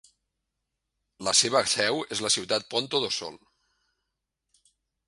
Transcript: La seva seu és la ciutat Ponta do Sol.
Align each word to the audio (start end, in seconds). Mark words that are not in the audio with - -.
La 1.27 1.35
seva 1.41 1.61
seu 1.75 2.01
és 2.17 2.25
la 2.27 2.33
ciutat 2.37 2.67
Ponta 2.73 3.05
do 3.05 3.13
Sol. 3.21 3.39